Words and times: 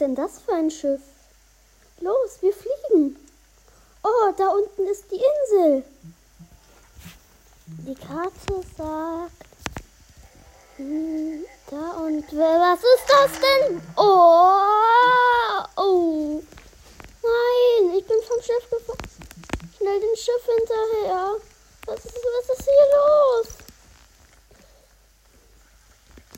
denn 0.00 0.14
das 0.14 0.40
für 0.40 0.52
ein 0.54 0.70
Schiff? 0.70 1.00
Los, 2.00 2.38
wir 2.40 2.52
fliegen. 2.52 3.16
Oh, 4.02 4.32
da 4.36 4.48
unten 4.48 4.86
ist 4.86 5.04
die 5.10 5.20
Insel. 5.20 5.84
Die 7.66 7.94
Karte 7.94 8.62
sagt. 8.76 9.32
hm, 10.76 11.44
Da 11.70 11.90
und 11.98 12.24
was 12.32 12.78
ist 12.78 13.08
das 13.08 13.32
denn? 13.40 13.82
Oh, 13.96 14.54
oh. 15.76 16.42
Nein, 17.22 17.98
ich 17.98 18.06
bin 18.06 18.16
vom 18.26 18.40
Schiff 18.42 18.70
gefallen. 18.70 18.98
Schnell 19.76 20.00
dem 20.00 20.16
Schiff 20.16 20.44
hinterher. 20.46 21.36
Was 21.86 22.04
ist, 22.04 22.14
was 22.14 22.58
ist 22.58 22.64
hier 22.64 22.86
los? 22.96 23.46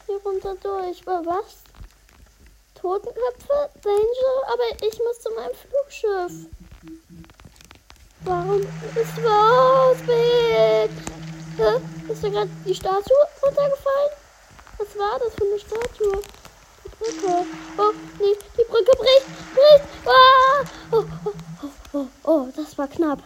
Hier 0.07 0.21
runter 0.23 0.55
durch. 0.57 1.07
Was? 1.07 1.70
Totenköpfe? 2.81 3.71
Danger? 3.83 4.53
Aber 4.53 4.87
ich 4.87 4.99
muss 4.99 5.21
zu 5.21 5.31
meinem 5.35 5.55
Flugschiff. 5.55 6.47
Warum 8.25 8.61
ist 8.61 9.17
was 9.23 10.07
weg? 10.07 10.91
Hä? 11.57 12.13
Ist 12.13 12.25
da 12.25 12.29
gerade 12.29 12.51
die 12.67 12.75
Statue 12.75 13.17
runtergefallen? 13.43 14.11
Was 14.79 14.99
war 14.99 15.19
das 15.19 15.35
für 15.35 15.45
eine 15.45 15.59
Statue? 15.59 16.23
Die 16.85 16.89
Brücke. 16.89 17.47
Oh, 17.79 17.93
nee, 18.19 18.37
die 18.57 18.65
Brücke 18.65 18.93
bricht, 18.97 19.27
bricht. 19.55 20.07
Ah! 20.07 20.65
Oh, 20.93 21.05
oh, 21.25 21.33
oh, 21.63 21.69
oh, 21.93 22.07
oh, 22.25 22.49
das 22.57 22.77
war 22.79 22.89
knapp. 22.89 23.23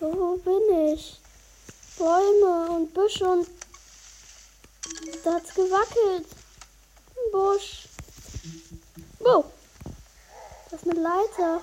Wo 0.00 0.36
bin 0.36 0.92
ich? 0.92 1.20
Bäume 1.98 2.70
und 2.70 2.94
Büsche 2.94 3.24
und 3.24 3.48
da 5.24 5.34
hat's 5.34 5.54
gewackelt. 5.54 6.26
Ein 6.26 7.32
Busch. 7.32 7.87
Wow. 9.28 9.44
Das 10.70 10.82
ist 10.82 10.90
eine 10.90 11.00
Leiter. 11.00 11.60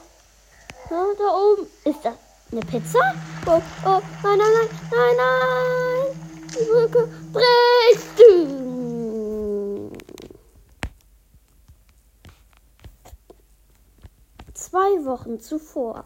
Ja, 0.92 1.06
da 1.18 1.36
oben. 1.36 1.68
Ist 1.84 2.06
das 2.06 2.14
eine 2.52 2.62
Pizza? 2.62 3.16
Oh, 3.48 3.60
oh, 3.86 4.02
nein, 4.22 4.38
nein, 4.38 4.52
nein, 4.54 4.70
nein, 4.92 5.16
nein. 5.18 6.50
Die 6.50 6.64
Brücke 6.64 7.10
bricht. 7.34 8.20
Zwei 14.54 15.06
Wochen 15.06 15.40
zuvor 15.40 16.06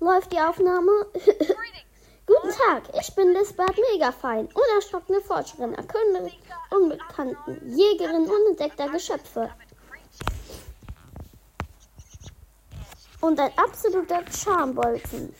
läuft 0.00 0.32
die 0.32 0.40
Aufnahme. 0.40 1.06
Guten 2.26 2.50
Tag, 2.50 2.82
ich 3.00 3.14
bin 3.14 3.32
Lisbeth 3.32 3.78
Megafein, 3.90 4.48
unerschrockene 4.52 5.22
Forscherin, 5.22 5.74
Erkünderin 5.74 6.32
unbekannten, 6.70 7.74
Jägerin 7.74 8.28
unentdeckter 8.28 8.90
Geschöpfe. 8.90 9.50
Und 13.20 13.40
ein 13.40 13.50
absoluter 13.56 14.22
Charmbolzen. 14.30 15.34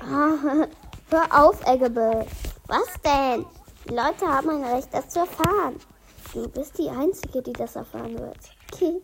Ah, 0.00 0.36
hör 1.10 1.44
auf, 1.44 1.66
Eggebel. 1.66 2.26
Was 2.66 2.88
denn? 3.04 3.46
Die 3.88 3.94
Leute 3.94 4.26
haben 4.26 4.50
ein 4.50 4.64
Recht, 4.64 4.88
das 4.92 5.08
zu 5.08 5.20
erfahren. 5.20 5.80
Du 6.32 6.48
bist 6.48 6.78
die 6.78 6.88
Einzige, 6.88 7.42
die 7.42 7.52
das 7.52 7.76
erfahren 7.76 8.18
wird. 8.18 8.38
Okay. 8.72 9.00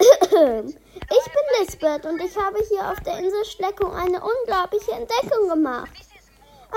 Ich 0.00 1.24
bin 1.24 1.60
Lisbeth 1.60 2.06
und 2.06 2.20
ich 2.20 2.36
habe 2.36 2.58
hier 2.68 2.90
auf 2.90 3.00
der 3.00 3.18
Insel 3.18 3.44
Schleckung 3.44 3.94
eine 3.94 4.20
unglaubliche 4.20 4.92
Entdeckung 4.92 5.48
gemacht. 5.48 5.90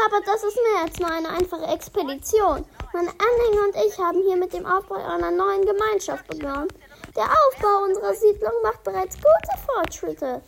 Aber 0.06 0.22
das 0.26 0.44
ist 0.44 0.58
mehr 0.58 0.84
als 0.84 1.00
nur 1.00 1.10
eine 1.10 1.30
einfache 1.30 1.66
Expedition. 1.74 2.66
Meine 2.94 3.10
Anhänger 3.10 3.66
und 3.68 3.76
ich 3.88 3.98
haben 3.98 4.22
hier 4.22 4.36
mit 4.36 4.54
dem 4.54 4.66
Aufbau 4.66 4.96
einer 4.96 5.32
neuen 5.32 5.66
Gemeinschaft 5.66 6.28
begonnen. 6.28 6.68
Der 7.16 7.26
Aufbau 7.26 7.86
unserer 7.86 8.14
Siedlung 8.14 8.54
macht 8.62 8.84
bereits 8.84 9.16
gute 9.16 9.66
Fortschritte. 9.66 10.42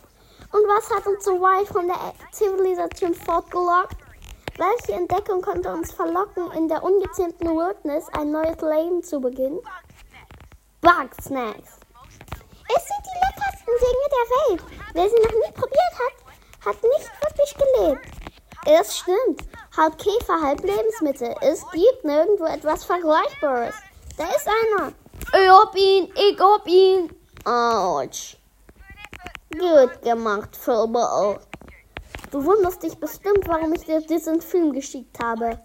Und 0.51 0.61
was 0.67 0.89
hat 0.89 1.05
uns 1.05 1.23
so 1.25 1.39
weit 1.41 1.67
von 1.67 1.87
der 1.87 2.13
Zivilisation 2.31 3.13
fortgelockt? 3.13 3.97
Welche 4.57 4.93
Entdeckung 4.93 5.41
konnte 5.41 5.71
uns 5.71 5.91
verlocken, 5.91 6.51
in 6.53 6.67
der 6.67 6.81
ungezähmten 6.83 7.49
Wildnis 7.49 8.05
ein 8.13 8.31
neues 8.31 8.59
Leben 8.61 9.03
zu 9.03 9.19
beginnen? 9.19 9.59
Bugsnacks. 10.81 11.79
Es 12.75 12.83
sind 12.83 13.03
die 13.05 13.19
leckersten 13.23 13.73
Dinge 13.79 14.07
der 14.15 14.27
Welt. 14.33 14.63
Wer 14.93 15.09
sie 15.09 15.23
noch 15.23 15.45
nie 15.45 15.53
probiert 15.53 15.93
hat, 15.99 16.65
hat 16.65 16.83
nicht 16.83 17.11
wirklich 17.21 17.55
gelebt. 17.55 18.17
Es 18.65 18.97
stimmt. 18.97 19.41
Halb 19.77 19.97
Käfer, 19.97 20.41
halb 20.41 20.63
Lebensmittel. 20.63 21.35
Es 21.41 21.63
gibt 21.71 22.03
nirgendwo 22.03 22.45
etwas 22.45 22.83
Vergleichbares. 22.83 23.75
Da 24.17 24.25
ist 24.35 24.47
einer. 24.47 24.91
Ich 25.33 25.49
hab 25.49 25.75
ihn, 25.75 26.11
ich 26.15 26.39
hab 26.39 26.67
ihn. 26.67 27.15
Autsch. 27.45 28.37
Gut 29.53 30.01
gemacht, 30.01 30.55
Philbo. 30.55 31.37
Du 32.31 32.43
wunderst 32.43 32.83
dich 32.83 32.97
bestimmt, 32.97 33.47
warum 33.47 33.73
ich 33.73 33.85
dir 33.85 34.01
diesen 34.01 34.41
Film 34.41 34.73
geschickt 34.73 35.17
habe. 35.23 35.57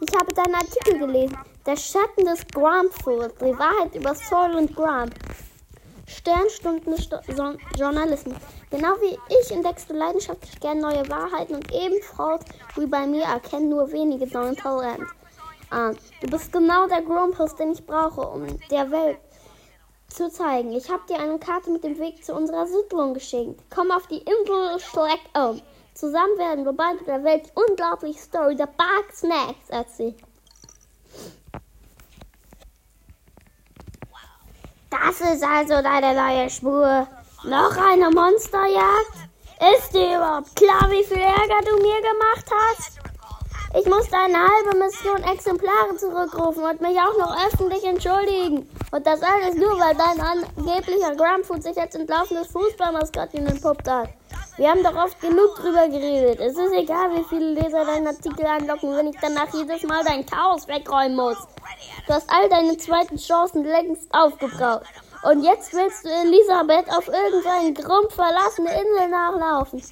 Ich 0.00 0.14
habe 0.16 0.32
deinen 0.32 0.54
Artikel 0.54 1.00
gelesen. 1.00 1.36
Der 1.66 1.76
Schatten 1.76 2.24
des 2.24 2.46
Gramford. 2.54 3.34
Die 3.40 3.58
Wahrheit 3.58 3.94
über 3.94 4.14
Saul 4.14 4.54
und 4.54 4.76
Gram. 4.76 5.10
Sternstunden 6.06 6.96
Sto 6.98 7.16
Journalismus. 7.76 8.36
Genau 8.70 8.94
wie 9.00 9.18
ich 9.40 9.50
entdeckst 9.50 9.90
du 9.90 9.94
leidenschaftlich 9.94 10.60
gern 10.60 10.78
neue 10.78 11.08
Wahrheiten 11.10 11.56
und 11.56 11.72
ebenfalls 11.72 12.44
wie 12.76 12.86
bei 12.86 13.06
mir 13.08 13.24
erkennen 13.24 13.70
nur 13.70 13.90
wenige 13.90 14.26
neuen 14.28 14.56
Talent. 14.56 15.02
Ah, 15.70 15.90
du 16.20 16.26
bist 16.28 16.52
genau 16.52 16.86
der 16.86 17.02
Grumpus, 17.02 17.56
den 17.56 17.72
ich 17.72 17.84
brauche, 17.84 18.20
um 18.20 18.46
der 18.70 18.88
Welt 18.92 19.18
zu 20.08 20.30
zeigen. 20.30 20.72
Ich 20.72 20.90
habe 20.90 21.02
dir 21.08 21.18
eine 21.18 21.38
Karte 21.38 21.70
mit 21.70 21.84
dem 21.84 21.98
Weg 21.98 22.24
zu 22.24 22.34
unserer 22.34 22.66
Siedlung 22.66 23.14
geschenkt. 23.14 23.60
Komm 23.74 23.90
auf 23.90 24.06
die 24.06 24.18
Insel 24.18 24.78
Schleck 24.80 25.20
um. 25.34 25.60
Zusammen 25.94 26.36
werden 26.38 26.64
wir 26.64 26.72
bald 26.72 27.06
der 27.06 27.24
Welt 27.24 27.50
unglaubliche 27.54 28.18
Story 28.18 28.54
der 28.54 28.66
Bug 28.66 29.12
Snacks 29.12 29.70
erzählen. 29.70 30.16
Das 34.90 35.20
ist 35.20 35.42
also 35.42 35.82
deine 35.82 36.14
neue 36.14 36.50
Spur. 36.50 37.06
Noch 37.44 37.76
eine 37.76 38.10
Monsterjagd? 38.10 39.28
Ist 39.74 39.94
dir 39.94 40.16
überhaupt 40.16 40.54
klar, 40.54 40.90
wie 40.90 41.04
viel 41.04 41.16
Ärger 41.16 41.60
du 41.64 41.76
mir 41.76 42.00
gemacht 42.02 42.50
hast? 42.50 43.05
Ich 43.78 43.84
musste 43.84 44.16
eine 44.16 44.38
halbe 44.38 44.78
Mission 44.78 45.22
Exemplare 45.30 45.94
zurückrufen 45.98 46.64
und 46.64 46.80
mich 46.80 46.98
auch 46.98 47.18
noch 47.18 47.46
öffentlich 47.46 47.84
entschuldigen. 47.84 48.66
Und 48.90 49.06
das 49.06 49.20
alles 49.22 49.54
nur, 49.54 49.78
weil 49.78 49.94
dein 49.94 50.18
angeblicher 50.18 51.14
Gramfood 51.14 51.62
sich 51.62 51.76
als 51.76 51.94
entlaufenes 51.94 52.46
Fußballmaskottchen 52.52 53.46
entpuppt 53.46 53.86
hat. 53.86 54.08
Wir 54.56 54.70
haben 54.70 54.82
doch 54.82 54.96
oft 54.96 55.20
genug 55.20 55.56
drüber 55.56 55.88
geredet. 55.88 56.40
Es 56.40 56.56
ist 56.56 56.72
egal, 56.72 57.16
wie 57.16 57.24
viele 57.24 57.50
Leser 57.50 57.84
deinen 57.84 58.06
Artikel 58.06 58.46
anlocken, 58.46 58.96
wenn 58.96 59.08
ich 59.08 59.16
danach 59.20 59.52
jedes 59.52 59.82
Mal 59.82 60.02
dein 60.06 60.24
Chaos 60.24 60.66
wegräumen 60.66 61.14
muss. 61.14 61.36
Du 62.06 62.14
hast 62.14 62.30
all 62.30 62.48
deine 62.48 62.78
zweiten 62.78 63.18
Chancen 63.18 63.62
längst 63.62 64.08
aufgebraucht. 64.14 64.86
Und 65.22 65.42
jetzt 65.42 65.74
willst 65.74 66.02
du 66.02 66.08
Elisabeth 66.08 66.88
auf 66.96 67.08
irgendeinen 67.08 67.74
Grund 67.74 68.10
verlassene 68.10 68.70
Insel 68.70 69.08
nachlaufen. 69.08 69.82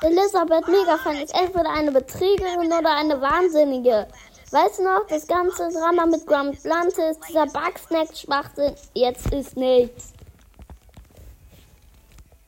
Elisabeth 0.00 0.68
Megafan 0.68 1.16
ist 1.16 1.34
entweder 1.34 1.70
eine 1.70 1.90
Betrügerin 1.90 2.72
oder 2.72 2.94
eine 2.94 3.20
Wahnsinnige. 3.20 4.06
Weißt 4.50 4.78
du 4.78 4.84
noch, 4.84 5.06
das 5.08 5.26
ganze 5.26 5.68
Drama 5.70 6.06
mit 6.06 6.26
Grumps 6.26 6.62
Blantes, 6.62 7.18
dieser 7.28 7.46
Bugsnack-Schwachsinn, 7.46 8.74
jetzt 8.94 9.32
ist 9.34 9.56
nichts. 9.56 10.12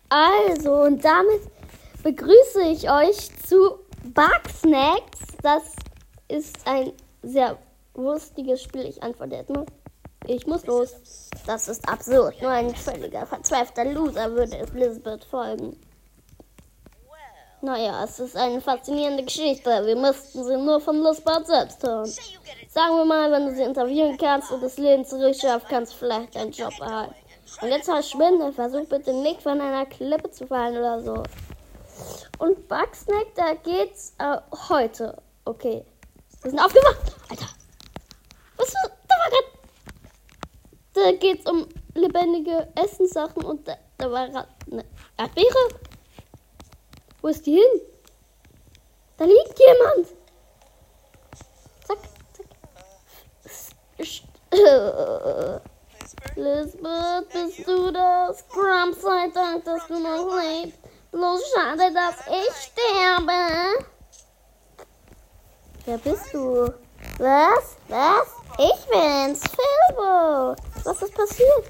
Also, 0.08 0.74
und 0.82 1.04
damit 1.04 1.42
begrüße 2.02 2.62
ich 2.70 2.90
euch 2.90 3.30
zu 3.46 3.80
Bugsnacks. 4.04 5.18
Das 5.42 5.74
ist 6.28 6.56
ein 6.66 6.92
sehr 7.22 7.58
lustiges 7.94 8.62
Spiel. 8.62 8.86
Ich 8.86 9.02
antworte 9.02 9.36
jetzt 9.36 9.50
nur. 9.50 9.66
Ich 10.26 10.46
muss 10.46 10.66
los. 10.66 10.94
Das 11.46 11.68
ist 11.68 11.88
absurd. 11.88 12.40
Nur 12.40 12.50
ein 12.50 12.74
völliger 12.74 13.26
verzweifelter 13.26 13.86
Loser 13.86 14.30
würde 14.32 14.56
Elizabeth 14.56 15.24
folgen. 15.24 15.76
Naja, 17.62 18.04
es 18.04 18.18
ist 18.18 18.36
eine 18.36 18.60
faszinierende 18.60 19.22
Geschichte. 19.22 19.84
Wir 19.84 19.96
müssten 19.96 20.44
sie 20.44 20.56
nur 20.56 20.80
von 20.80 21.02
Lisbeth 21.02 21.46
selbst 21.46 21.82
hören. 21.82 22.10
Sagen 22.68 22.96
wir 22.96 23.04
mal, 23.04 23.30
wenn 23.30 23.46
du 23.46 23.54
sie 23.54 23.64
interviewen 23.64 24.16
kannst 24.16 24.50
und 24.50 24.62
das 24.62 24.78
Leben 24.78 25.04
zurückschaffst, 25.04 25.68
kannst 25.68 25.92
du 25.92 25.98
vielleicht 25.98 26.36
einen 26.36 26.52
Job 26.52 26.72
erhalten. 26.80 27.14
Und 27.60 27.68
jetzt 27.68 27.84
verschwinde, 27.84 28.52
versuch 28.52 28.86
bitte 28.88 29.12
nicht 29.12 29.42
von 29.42 29.60
einer 29.60 29.84
Klippe 29.84 30.30
zu 30.30 30.46
fallen 30.46 30.78
oder 30.78 31.02
so. 31.02 31.22
Und 32.38 32.66
Bugsnack, 32.66 33.26
da 33.34 33.52
geht's 33.54 34.14
äh, 34.18 34.38
heute. 34.70 35.20
Okay. 35.44 35.84
Wir 36.42 36.50
sind 36.50 36.60
aufgewacht. 36.60 37.14
Alter. 37.28 37.48
Was 38.56 38.72
war, 38.72 38.90
da 39.06 39.14
war 39.16 39.30
grad. 39.30 39.44
Da 40.94 41.12
geht's 41.12 41.50
um 41.50 41.66
lebendige 41.94 42.68
Essenssachen 42.74 43.44
und 43.44 43.68
da, 43.68 43.76
da 43.98 44.10
war 44.10 44.28
grad 44.30 44.48
eine 44.70 44.84
Erdbeere. 45.18 45.89
Wo 47.22 47.28
ist 47.28 47.44
die 47.46 47.54
hin? 47.54 47.80
Da 49.16 49.24
liegt 49.24 49.58
jemand. 49.58 50.08
Zack, 51.86 51.98
zack. 52.32 52.46
Lisbeth, 56.36 57.28
bist 57.32 57.68
du 57.68 57.90
das? 57.90 58.48
Grumps 58.48 59.02
sei 59.02 59.28
Dank, 59.34 59.64
dass 59.64 59.86
du 59.86 59.98
noch 59.98 60.40
lebst. 60.40 60.78
Bloß 61.12 61.42
schade, 61.52 61.92
dass 61.92 62.26
ich 62.28 62.54
sterbe. 62.56 63.84
Wer 65.84 65.98
bist 65.98 66.32
du? 66.32 66.72
Was? 67.18 67.76
Was? 67.88 68.28
Ich 68.58 68.86
bin's, 68.86 69.40
Philbo. 69.40 70.54
Was 70.84 71.02
ist 71.02 71.14
passiert? 71.14 71.64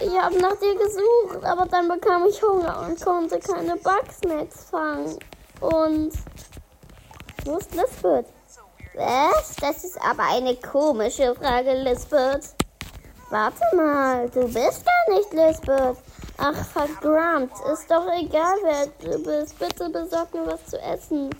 Ich 0.00 0.18
habe 0.18 0.40
nach 0.40 0.56
dir 0.56 0.74
gesucht, 0.74 1.44
aber 1.44 1.66
dann 1.66 1.88
bekam 1.88 2.26
ich 2.26 2.42
Hunger 2.42 2.86
und 2.86 3.00
konnte 3.00 3.38
keine 3.38 3.76
Bugsnacks 3.76 4.64
fangen. 4.70 5.18
Und 5.60 6.12
wo 7.44 7.56
ist 7.58 7.74
Lisbeth? 7.74 8.26
Was? 8.94 9.56
Das 9.60 9.84
ist 9.84 10.00
aber 10.00 10.24
eine 10.30 10.56
komische 10.56 11.34
Frage, 11.34 11.74
Lisbeth. 11.74 12.54
Warte 13.30 13.76
mal, 13.76 14.28
du 14.30 14.44
bist 14.44 14.84
gar 14.84 15.16
nicht 15.16 15.32
Lisbeth. 15.32 15.96
Ach, 16.38 16.66
verdammt, 16.66 17.52
ist 17.72 17.90
doch 17.90 18.06
egal, 18.12 18.56
wer 18.62 18.86
du 18.98 19.22
bist. 19.22 19.58
Bitte 19.58 19.88
besorg 19.88 20.32
mir 20.34 20.46
was 20.46 20.64
zu 20.66 20.80
essen. 20.80 21.30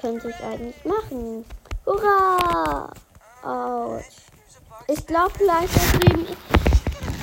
Könnte 0.00 0.30
ich 0.30 0.44
eigentlich 0.44 0.84
machen. 0.84 1.44
Hurra! 1.86 2.90
Autsch. 3.42 4.29
Ich 4.92 5.06
glaube 5.06 5.30
vielleicht, 5.36 6.02
Leben 6.02 6.26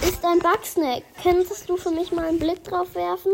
ist 0.02 0.24
ein 0.24 0.40
Bugsnack. 0.40 1.04
Könntest 1.22 1.68
du 1.68 1.76
für 1.76 1.92
mich 1.92 2.14
mal 2.14 2.26
einen 2.26 2.40
Blick 2.40 2.64
drauf 2.64 2.96
werfen? 2.96 3.34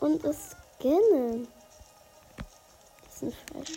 Und 0.00 0.22
es 0.22 0.50
scannen. 0.78 1.48
Das 3.06 3.14
ist 3.14 3.22
ein 3.22 3.32
Fleisch. 3.32 3.72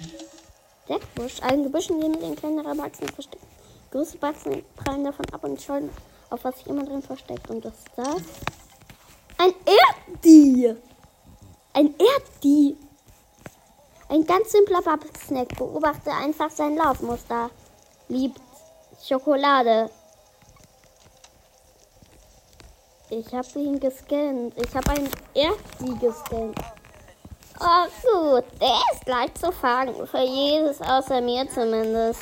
Deckbusch. 0.90 1.42
Ein 1.42 1.64
Gebüsch, 1.64 1.90
in 1.90 2.02
dem 2.02 2.16
sich 2.16 2.24
ein 2.26 2.36
kleinerer 2.36 2.76
Bugsnack 2.76 3.12
versteckt. 3.14 3.46
Größte 3.92 4.18
Bugsnack 4.18 4.76
prallen 4.76 5.06
davon 5.06 5.26
ab 5.32 5.46
und 5.46 5.62
schauen, 5.62 5.90
auf 6.30 6.44
was 6.44 6.58
sich 6.58 6.68
immer 6.68 6.84
drin 6.84 7.02
versteckt. 7.02 7.50
Und 7.50 7.64
das 7.64 7.76
ist 7.76 7.92
das? 7.96 8.22
Ein 9.38 9.54
Erddi! 10.10 10.76
Ein 11.72 11.96
Erddi! 11.98 12.76
Ein 14.10 14.26
ganz 14.26 14.52
simpler 14.52 14.82
Bugsnack. 14.82 15.48
Beobachte 15.58 16.12
einfach 16.12 16.52
sein 16.52 16.76
Laufmuster. 16.76 17.52
Liebt 18.10 18.42
Schokolade. 19.06 19.90
Ich 23.10 23.34
habe 23.34 23.60
ihn 23.60 23.80
gescannt. 23.80 24.54
Ich 24.58 24.76
habe 24.76 24.90
einen 24.92 25.10
Erddi 25.34 25.96
gescannt. 26.00 26.58
Oh 27.60 27.86
gut, 28.04 28.46
der 28.62 28.80
ist 28.94 29.08
leicht 29.08 29.38
zu 29.38 29.52
fangen. 29.52 30.08
Für 30.08 30.24
jedes 30.24 30.82
außer 30.82 31.22
mir 31.22 31.50
zumindest. 31.50 32.22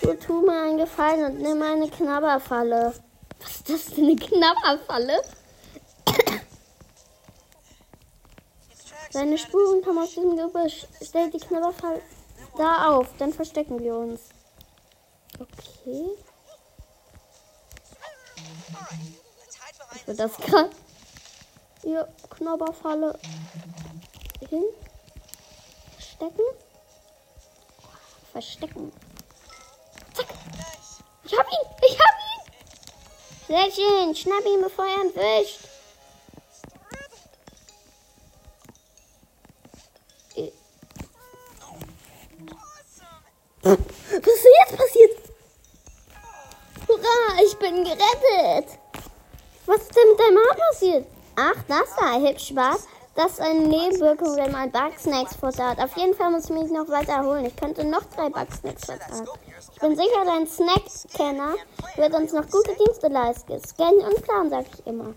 Du 0.00 0.14
tu 0.14 0.42
mir 0.42 0.62
einen 0.62 0.78
Gefallen 0.78 1.24
und 1.24 1.40
nimm 1.40 1.62
eine 1.62 1.88
Knabberfalle. 1.88 2.94
Was 3.40 3.56
ist 3.56 3.70
das 3.70 3.82
für 3.94 4.02
eine 4.02 4.16
Knabberfalle? 4.16 5.22
Seine 9.10 9.38
Spuren 9.38 9.82
kommen 9.82 9.98
aus 9.98 10.14
dem 10.14 10.36
Gebüsch. 10.36 10.86
Stell 11.00 11.30
die 11.30 11.38
Knabberfalle 11.38 12.02
da 12.56 12.88
auf, 12.88 13.08
dann 13.18 13.32
verstecken 13.32 13.80
wir 13.80 13.94
uns. 13.94 14.20
Okay. 15.38 16.16
Ich 19.94 20.06
will 20.06 20.16
das 20.16 20.36
gerade. 20.36 20.70
Hier, 21.82 22.08
Knabberfalle 22.30 23.18
hin. 24.48 24.64
Verstecken. 25.92 26.44
Verstecken. 28.32 28.92
Zack. 30.14 30.26
Ich 31.24 31.38
hab 31.38 31.46
ihn. 31.46 31.68
Ich 31.88 31.98
hab 31.98 32.14
ihn. 32.20 32.42
Sehr 33.46 33.70
schön. 33.70 34.14
Schnapp 34.14 34.44
ihn, 34.46 34.62
bevor 34.62 34.86
er 34.86 35.02
entwischt. 35.02 35.68
Was 43.64 43.78
ist 43.78 44.46
jetzt 44.60 44.76
passiert? 44.76 45.23
Hurra, 47.04 47.42
ich 47.44 47.56
bin 47.58 47.84
gerettet. 47.84 48.78
Was 49.66 49.80
ist 49.82 49.94
denn 49.94 50.08
mit 50.08 50.20
deinem 50.20 50.38
Haar 50.38 50.56
passiert? 50.56 51.06
Ach, 51.36 51.62
das 51.68 51.96
war 52.00 52.20
hübsch, 52.20 52.52
was? 52.54 52.86
Das 53.14 53.32
ist 53.32 53.40
eine 53.40 53.60
Nebenwirkung, 53.60 54.36
wenn 54.36 54.50
man 54.50 54.72
Bugsnacks 54.72 55.36
futtert. 55.36 55.78
Auf 55.78 55.96
jeden 55.96 56.14
Fall 56.14 56.30
muss 56.30 56.44
ich 56.44 56.50
mich 56.50 56.70
noch 56.70 56.88
weiter 56.88 57.12
erholen. 57.12 57.44
Ich 57.44 57.54
könnte 57.56 57.84
noch 57.84 58.02
drei 58.16 58.28
Bugsnacks 58.28 58.86
vertragen. 58.86 59.28
Ich 59.72 59.80
bin 59.80 59.96
sicher, 59.96 60.24
dein 60.24 60.46
Snack-Scanner 60.46 61.54
wird 61.96 62.14
uns 62.14 62.32
noch 62.32 62.48
gute 62.50 62.74
Dienste 62.74 63.08
leisten. 63.08 63.60
Scannen 63.64 64.00
und 64.00 64.22
planen, 64.22 64.50
sag 64.50 64.64
ich 64.72 64.86
immer. 64.86 65.14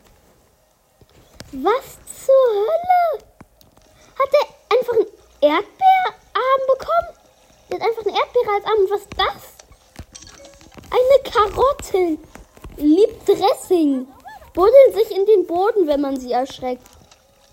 Was 1.54 1.98
zur 2.26 2.36
Hölle? 2.54 3.24
Hat 4.20 4.30
er 4.34 4.78
einfach 4.78 4.94
einen 4.94 5.08
Erdbeerarm 5.42 6.62
bekommen? 6.68 7.18
Der 7.70 7.80
hat 7.80 7.88
einfach 7.88 8.06
einen 8.06 8.16
Erdbeer. 8.16 8.38
Was 8.92 9.02
ist 9.02 9.10
das? 9.18 9.57
Eine 10.90 11.32
Karotte. 11.32 12.18
Liebt 12.78 13.28
Dressing. 13.28 14.08
Buddeln 14.54 14.94
sich 14.94 15.16
in 15.16 15.26
den 15.26 15.46
Boden, 15.46 15.88
wenn 15.88 16.02
man 16.02 16.20
sie 16.20 16.32
erschreckt. 16.32 16.88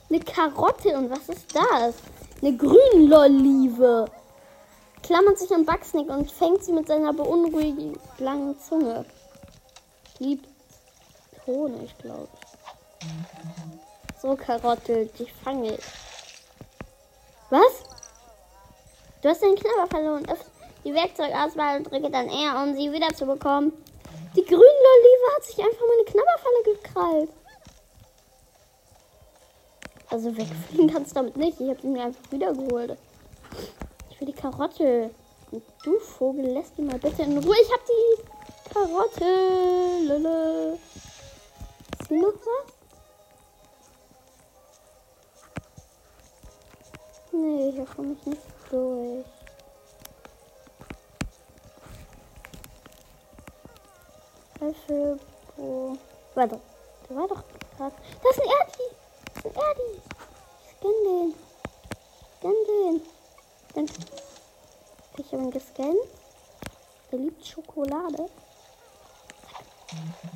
Eine 0.09 0.21
Karotte 0.21 0.97
und 0.97 1.11
was 1.11 1.29
ist 1.29 1.55
das? 1.55 1.95
Eine 2.41 2.57
Grünlolive. 2.57 4.07
Klammert 5.03 5.39
sich 5.39 5.53
am 5.53 5.65
Bugsnack 5.65 6.09
und 6.09 6.31
fängt 6.31 6.65
sie 6.65 6.73
mit 6.73 6.87
seiner 6.87 7.13
beunruhigend 7.13 7.99
langen 8.19 8.59
Zunge. 8.59 9.05
Liebt 10.19 10.49
Honig, 11.47 11.97
glaube 11.99 12.29
ich. 12.33 14.21
So, 14.23 14.35
Karotte, 14.37 15.07
die 15.19 15.27
fange 15.45 15.75
ich. 15.75 15.85
Was? 17.51 17.83
Du 19.21 19.29
hast 19.29 19.43
den 19.43 19.57
Knabber 19.57 19.87
verloren. 19.89 20.25
Öffne 20.29 20.54
die 20.85 20.95
Werkzeugauswahl 20.95 21.79
und 21.79 21.91
drücke 21.91 22.11
dann 22.11 22.29
R, 22.29 22.63
um 22.63 22.75
sie 22.75 22.93
wiederzubekommen. 22.93 23.73
Die 24.37 24.45
Grünlolive 24.45 25.37
hat 25.37 25.45
sich 25.45 25.59
einfach 25.59 25.85
meine 25.89 26.05
Knabberfalle 26.05 26.77
gekrallt. 26.77 27.31
Also 30.11 30.37
wegfliegen 30.37 30.93
kannst 30.93 31.13
du 31.13 31.15
damit 31.17 31.37
nicht. 31.37 31.61
Ich 31.61 31.69
habe 31.69 31.81
sie 31.81 31.89
mir 31.89 32.05
einfach 32.05 32.31
wiedergeholt. 32.31 32.97
Ich 34.11 34.21
will 34.21 34.29
die 34.29 34.33
Karotte. 34.33 35.11
Und 35.51 35.63
du 35.85 35.99
Vogel, 36.01 36.47
lässt 36.47 36.77
die 36.77 36.83
mal 36.83 36.99
bitte 36.99 37.23
in 37.23 37.39
Ruhe. 37.39 37.57
Ich 37.63 37.73
habe 37.73 37.83
die 37.89 38.73
Karotte. 38.73 39.25
Lille. 40.07 40.79
Ist 42.01 42.09
hier 42.09 42.23
noch 42.23 42.35
was? 42.35 42.73
Nee, 47.33 47.73
hier 47.73 47.87
komme 47.87 48.17
ich 48.21 48.27
nicht 48.27 48.43
durch. 48.71 49.25
Hilfe, 54.65 55.19
wo? 55.57 55.97
Warte, 56.35 56.59
der 57.09 57.17
war 57.17 57.29
doch 57.29 57.43
gerade. 57.77 57.95
Das 58.23 58.33
ist 58.33 58.43
ein 58.43 58.49
Erdi! 58.49 58.97
Das 59.35 59.45
ist 59.45 59.47
ein 59.47 59.63
Erdi! 59.63 60.01
Scan 60.79 61.05
den! 61.05 61.35
Scan 62.39 62.55
den! 62.69 63.03
Dann. 63.75 63.87
Ich 65.19 65.33
habe 65.33 65.43
ihn 65.43 65.51
gescannt. 65.51 65.97
Er 67.11 67.19
liebt 67.19 67.47
Schokolade. 67.47 68.27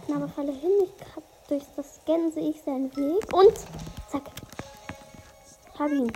Knabberfalle 0.04 0.52
hin. 0.52 0.72
Ich 0.84 1.16
hab 1.16 1.22
durch 1.48 1.64
das 1.74 1.96
Scannen 1.96 2.30
sehe 2.30 2.50
ich 2.50 2.62
seinen 2.62 2.94
Weg. 2.96 3.32
Und 3.32 3.56
zack. 4.10 4.30
Ich 5.72 5.80
habe 5.80 5.94
ihn. 5.94 6.12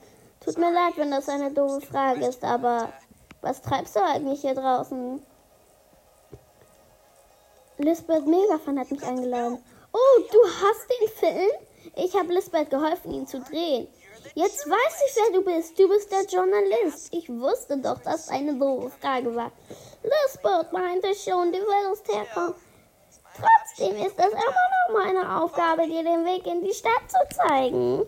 Tut 0.44 0.58
mir 0.58 0.72
leid, 0.72 0.94
wenn 0.98 1.12
das 1.12 1.30
eine 1.30 1.52
doofe 1.52 1.82
Frage 1.82 2.26
ist, 2.26 2.44
aber 2.44 2.92
was 3.42 3.62
treibst 3.62 3.96
du 3.96 4.04
eigentlich 4.04 4.42
hier 4.42 4.56
draußen? 4.56 5.26
Lisbeth 7.78 8.26
Megafan 8.26 8.80
hat 8.80 8.92
mich 8.92 9.04
eingeladen. 9.04 9.64
Oh, 9.92 10.22
du 10.32 10.40
hast 10.44 10.88
den 10.90 11.10
Film? 11.10 11.52
Ich 11.96 12.16
habe 12.16 12.34
Lisbeth 12.34 12.70
geholfen, 12.70 13.14
ihn 13.14 13.28
zu 13.28 13.40
drehen. 13.40 13.88
Jetzt 14.36 14.68
weiß 14.68 15.02
ich, 15.08 15.16
wer 15.16 15.40
du 15.40 15.46
bist. 15.46 15.78
Du 15.78 15.88
bist 15.88 16.12
der 16.12 16.26
Journalist. 16.26 17.10
Ich 17.12 17.30
wusste 17.30 17.78
doch, 17.78 18.00
dass 18.00 18.30
eine 18.30 18.54
doofe 18.56 18.90
Frage 19.02 19.36
war. 19.36 19.52
Lisbeth 20.02 20.72
meinte 20.72 21.14
schon, 21.16 21.52
du 21.52 21.60
würdest 21.60 22.08
herkommen. 22.08 22.56
Trotzdem 23.36 23.96
ist 23.98 24.18
es 24.18 24.32
immer 24.32 24.40
noch 24.40 24.94
meine 24.94 25.42
Aufgabe, 25.42 25.88
dir 25.88 26.04
den 26.04 26.26
Weg 26.26 26.46
in 26.46 26.64
die 26.64 26.74
Stadt 26.74 27.02
zu 27.08 27.36
zeigen. 27.36 28.06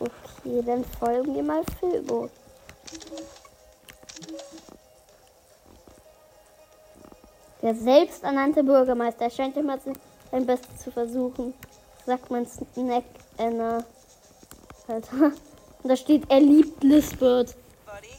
Okay, 0.00 0.62
dann 0.64 0.84
folgen 0.84 1.34
wir 1.34 1.42
mal 1.42 1.62
Filbo. 1.78 2.30
Der 7.60 7.74
selbsternannte 7.74 8.64
Bürgermeister 8.64 9.30
scheint 9.30 9.56
immer 9.56 9.78
sein 10.30 10.46
Bestes 10.46 10.82
zu 10.82 10.90
versuchen. 10.90 11.54
Sagt 12.06 12.30
man 12.30 12.46
Snack 12.46 13.04
Anna. 13.38 13.84
Alter. 14.88 15.32
Und 15.82 15.88
da 15.88 15.96
steht, 15.96 16.24
er 16.28 16.40
liebt 16.40 16.82
Lisbeth. 16.82 17.56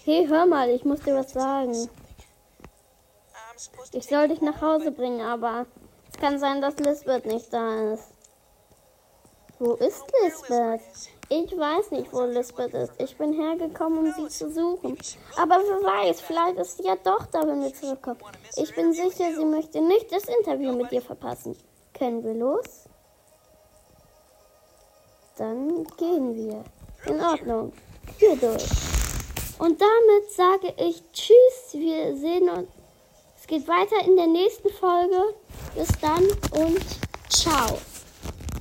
Hey, 0.06 0.26
hör 0.28 0.46
mal, 0.46 0.70
ich 0.70 0.86
muss 0.86 1.02
dir 1.02 1.16
was 1.16 1.34
sagen. 1.34 1.90
Ich 3.92 4.08
soll 4.08 4.28
dich 4.28 4.42
nach 4.42 4.62
Hause 4.62 4.92
bringen, 4.92 5.22
aber 5.22 5.66
es 6.12 6.20
kann 6.20 6.40
sein, 6.40 6.62
dass 6.62 6.78
Lisbeth 6.78 7.26
nicht 7.26 7.54
da 7.54 7.94
ist. 7.94 8.10
Wo 9.60 9.74
ist 9.74 10.04
Lisbeth? 10.24 10.82
Ich 11.30 11.58
weiß 11.58 11.92
nicht, 11.92 12.12
wo 12.12 12.24
Lisbeth 12.24 12.74
ist. 12.74 12.94
Ich 12.98 13.18
bin 13.18 13.34
hergekommen, 13.34 14.00
um 14.00 14.14
sie 14.14 14.28
zu 14.28 14.52
suchen. 14.52 14.98
Aber 15.38 15.56
wer 15.56 16.10
weiß, 16.10 16.22
vielleicht 16.22 16.58
ist 16.58 16.78
sie 16.78 16.84
ja 16.84 16.96
doch 16.96 17.26
da, 17.28 17.48
wenn 17.48 17.62
wir 17.62 17.74
zurückkommen. 17.74 18.20
Ich 18.56 18.76
bin 18.76 18.94
sicher, 18.94 19.34
sie 19.34 19.46
möchte 19.46 19.82
nicht 19.82 20.12
das 20.12 20.24
Interview 20.26 20.74
mit 20.74 20.92
dir 20.92 21.02
verpassen. 21.02 21.56
Können 21.94 22.24
wir 22.24 22.34
los? 22.34 22.90
Dann 25.38 25.86
gehen 25.98 26.36
wir. 26.36 26.64
In 27.06 27.20
Ordnung. 27.20 27.74
Hier 28.18 28.36
durch. 28.36 28.66
Und 29.60 29.82
damit 29.82 30.32
sage 30.32 30.74
ich 30.78 31.02
Tschüss. 31.12 31.74
Wir 31.74 32.16
sehen 32.16 32.50
uns. 32.50 32.70
Es 33.40 33.48
geht 33.48 33.68
weiter 33.68 34.06
in 34.06 34.16
der 34.16 34.28
nächsten 34.28 34.70
Folge. 34.70 35.36
Bis 35.76 35.90
dann 36.00 36.24
und 36.52 36.86
ciao. 37.30 37.78